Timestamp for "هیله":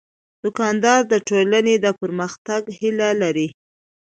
2.79-3.09